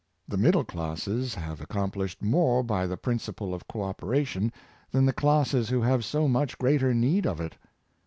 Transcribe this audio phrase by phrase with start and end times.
[0.27, 4.51] The middle classes have accomplished more by the principle of co operation
[4.91, 7.55] than the classes who have so much greater need of it.